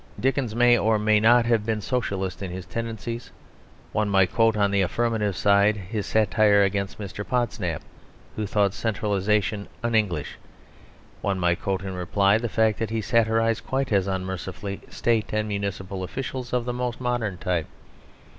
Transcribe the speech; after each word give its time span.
Dickens 0.19 0.55
may 0.55 0.79
or 0.79 0.97
may 0.97 1.19
not 1.19 1.45
have 1.45 1.63
been 1.63 1.79
socialist 1.79 2.41
in 2.41 2.49
his 2.49 2.65
tendencies; 2.65 3.29
one 3.91 4.09
might 4.09 4.33
quote 4.33 4.57
on 4.57 4.71
the 4.71 4.81
affirmative 4.81 5.35
side 5.37 5.77
his 5.77 6.07
satire 6.07 6.63
against 6.63 6.97
Mr. 6.97 7.23
Podsnap, 7.23 7.83
who 8.35 8.47
thought 8.47 8.73
Centralisation 8.73 9.67
"un 9.83 9.93
English"; 9.93 10.39
one 11.21 11.39
might 11.39 11.61
quote 11.61 11.83
in 11.83 11.93
reply 11.93 12.39
the 12.39 12.49
fact 12.49 12.79
that 12.79 12.89
he 12.89 12.99
satirised 12.99 13.63
quite 13.67 13.91
as 13.91 14.07
unmercifully 14.07 14.81
state 14.89 15.33
and 15.33 15.47
municipal 15.47 16.01
officials 16.03 16.51
of 16.51 16.65
the 16.65 16.73
most 16.73 16.99
modern 16.99 17.37
type. 17.37 17.67